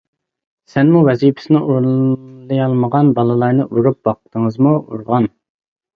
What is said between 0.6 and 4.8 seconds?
-سەنمۇ ۋەزىپىسىنى ئورۇنلىيالمىغان بالىلارنى ئۇرۇپ باقتىڭىزمۇ؟